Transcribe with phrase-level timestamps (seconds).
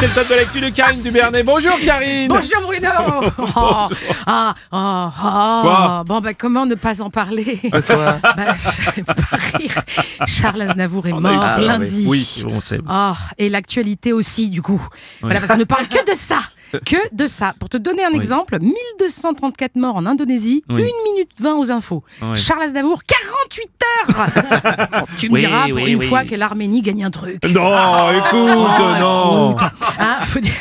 [0.00, 1.42] C'est le top de l'actu de Karine Dubernet.
[1.42, 2.88] Bonjour Karine Bonjour Bruno
[3.38, 3.88] Oh,
[4.26, 5.60] ah, ah, ah.
[5.62, 7.60] Quoi Bon bah comment ne pas en parler?
[7.72, 9.14] Bah, je vais pas
[9.58, 9.82] rire.
[10.26, 12.04] Charles Aznavour est mort Ah, lundi.
[12.06, 12.78] Oui, on sait.
[12.86, 14.80] Ah, et l'actualité aussi du coup.
[15.20, 16.38] Voilà, parce qu'on ne parle que de ça
[16.84, 17.54] que de ça.
[17.58, 20.82] Pour te donner un exemple, 1234 morts en Indonésie, Oui.
[20.82, 22.04] 1 minute 20 aux infos.
[22.34, 23.02] Charles Aznavour,
[23.48, 26.08] 48 heures Tu me Oui, diras pour oui, une oui.
[26.08, 27.42] fois que l'Arménie gagne un truc.
[27.44, 29.68] Non, écoute, Ah, non écoute.
[29.98, 30.52] Hein, faut, dire,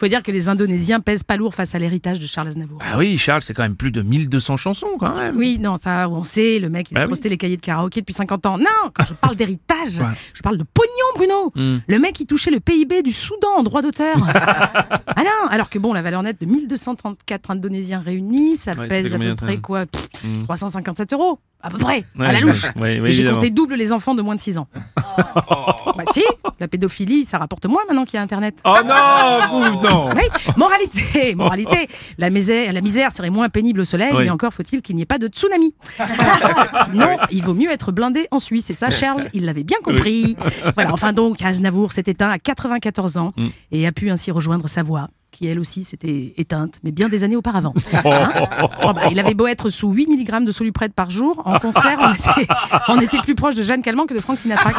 [0.00, 2.78] faut dire que les Indonésiens pèsent pas lourd face à l'héritage de Charles Aznavour.
[2.82, 5.36] Ah oui, Charles, c'est quand même plus de 1200 chansons quand même.
[5.36, 8.00] Oui, non, ça, on sait, le mec, il a Bah trusté les cahiers de karaoké
[8.00, 8.58] depuis 50 ans.
[8.58, 10.06] Non, quand je parle d'héritage, Ouais.
[10.34, 11.52] je parle de pognon, Bruno.
[11.54, 11.78] Hmm.
[11.86, 14.16] Le mec, il touchait le PIB du Soudan en droit d'auteur.
[14.34, 19.14] ah non, alors que bon, la valeur nette de 1234 Indonésiens réunis, ça Ouais, pèse
[19.14, 19.86] à peu près quoi?
[19.86, 20.42] Pff, Hmm.
[20.44, 22.64] 357 euros, à peu près, Ouais, à la louche.
[22.76, 24.68] ouais, j'ai compté double les enfants de moins de 6 ans.
[25.16, 26.22] bah si,
[26.60, 28.56] la pédophilie, ça rapporte moins maintenant qu'il y a Internet.
[28.64, 30.22] Oh non, non Oui,
[30.56, 31.88] moralité, moralité.
[32.18, 34.24] La misère, la misère serait moins pénible au soleil, Oui.
[34.24, 35.74] mais encore faut-il qu'il n'y ait pas de tsunami.
[36.84, 38.70] Sinon, il vaut mieux être blindé en Suisse.
[38.70, 40.36] Et ça, Charles, il l'avait bien compris.
[40.74, 43.46] Voilà, enfin donc, Aznavour s'est éteint à 94 ans Mm.
[43.72, 47.22] et a pu ainsi rejoindre sa voix qui elle aussi s'était éteinte, mais bien des
[47.24, 47.74] années auparavant.
[48.04, 48.28] Hein
[48.84, 51.98] Oh, bah, il avait beau être sous 8 mg de soluprède par jour, en concert,
[52.00, 52.48] on était,
[52.88, 54.70] on était plus proche de Jeanne Calment que de Frank Sinatra.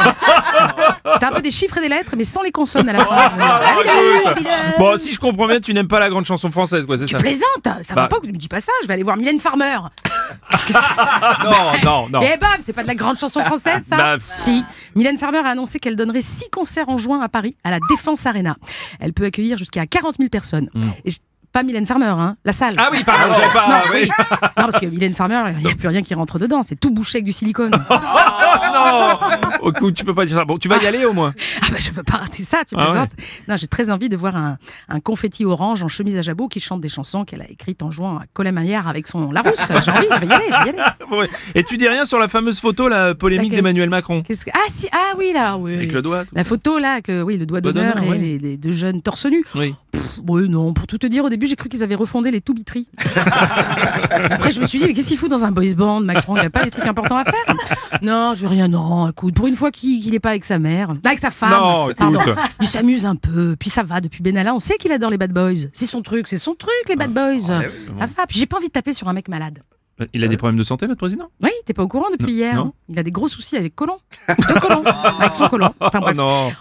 [1.14, 3.16] C'était un peu des chiffres et des lettres, mais sans les consonnes à la fin.
[4.80, 7.12] Bon, si je comprends bien, tu n'aimes pas la grande chanson française, quoi, c'est Tu
[7.14, 7.46] ça plaisantes
[7.84, 8.04] Ça Bah.
[8.04, 9.78] va pas que tu me dis pas ça, je vais aller voir Mylène Farmer.
[11.44, 12.20] Non, non, non.
[12.22, 14.16] Eh bam, c'est pas de la grande chanson française ça Bah.
[14.20, 14.64] Si.
[14.96, 18.26] Mylène Farmer a annoncé qu'elle donnerait 6 concerts en juin à Paris, à la Défense
[18.26, 18.58] Arena.
[19.00, 20.47] Elle peut accueillir jusqu'à 40 000 personnes.
[21.06, 21.18] Et je-
[21.52, 22.74] Pas Mylène Farmer, hein, la salle.
[22.76, 22.80] Mm.
[22.80, 23.68] Ah oui, pardon, j'avais pas.
[23.68, 24.10] non, oui.
[24.42, 26.92] non, parce que Mylène Farmer, il n'y a plus rien qui rentre dedans, c'est tout
[26.92, 27.72] bouché avec du silicone.
[29.62, 30.46] Oh Écoute, tu peux pas dire ça.
[30.46, 31.34] Bon, tu vas y aller au moins.
[31.62, 33.10] Ah bah je veux pas rater ça, tu Ah plaisantes.
[33.50, 36.62] Non, j'ai très envie de voir un, un confetti orange en chemise à jabot qui
[36.62, 39.68] chante des chansons qu'elle a écrites en jouant à Colin-Maillard avec son Larousse.
[39.84, 40.84] J'ai envie, je vais y aller, je vais y aller.
[41.10, 41.30] Bon, ouais.
[41.56, 44.52] Et tu dis rien sur la fameuse photo, la polémique Laquelle d'Emmanuel Macron Qu'est-ce que...
[44.54, 45.74] Ah si, ah oui là, oui.
[45.76, 46.50] Avec le doigt tout La ça.
[46.50, 48.18] photo là, avec le, oui, le doigt Doigt d'honneur et ouais.
[48.18, 49.44] les, les deux jeunes torse nus.
[49.56, 49.76] Oui.
[49.92, 52.40] Pff, Oui, non, pour tout te dire, au début, j'ai cru qu'ils avaient refondé les
[52.40, 52.88] Toubitry.
[54.12, 56.02] Après, je me suis dit, mais qu'est-ce qu'il fout dans un boys band?
[56.02, 57.56] Macron, il n'a pas des trucs importants à faire
[58.02, 58.77] Non, je veux rien, non,
[59.10, 61.52] écoute, pour une fois qu'il n'est pas avec sa mère, avec sa femme.
[61.52, 62.20] Non, pardon.
[62.62, 65.32] Il s'amuse un peu, puis ça va, depuis Benalla, on sait qu'il adore les bad
[65.32, 65.68] boys.
[65.74, 67.40] C'est son truc, c'est son truc, les bad boys.
[67.40, 69.64] Ça va, puis j'ai pas envie de taper sur un mec malade.
[70.14, 71.30] Il a des problèmes de santé, notre président?
[71.42, 72.56] Oui, t'es pas au courant depuis hier.
[72.56, 72.74] non.
[72.90, 73.98] Il a des gros soucis avec Colomb.
[74.30, 74.84] De Colomb,
[75.20, 75.74] avec son Colomb.
[75.82, 76.18] Enfin Oh bref.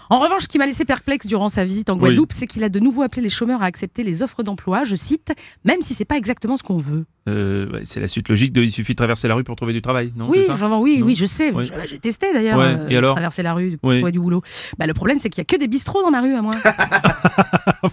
[0.09, 2.69] En revanche, ce qui m'a laissé perplexe durant sa visite en Guadeloupe, c'est qu'il a
[2.69, 5.31] de nouveau appelé les chômeurs à accepter les offres d'emploi, je cite,
[5.63, 7.05] même si c'est pas exactement ce qu'on veut.
[7.29, 9.73] Euh, ouais, C'est la suite logique de il suffit de traverser la rue pour trouver
[9.73, 10.53] du travail, non oui, ça?
[10.53, 11.51] vraiment, oui, Non oui, je sais.
[11.53, 11.63] Oui.
[11.63, 12.57] Je- J'ai testé d'ailleurs.
[12.59, 13.15] Ouais, et alors?
[13.15, 13.97] Traverser la rue pour Oui.
[13.97, 14.41] trouver du boulot.
[14.77, 16.53] Bah, le problème, c'est qu'il y a que des bistrots dans ma rue à moi.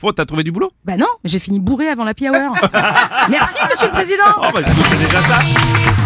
[0.03, 0.71] Oh, t'as trouvé du boulot?
[0.85, 2.55] Bah non, j'ai fini bourré avant la hour.
[3.31, 4.25] Merci, monsieur le président.
[4.39, 6.03] Oh, bah, c'est déjà ça.